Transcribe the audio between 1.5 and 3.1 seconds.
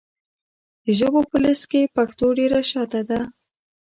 کې پښتو ډېره شاته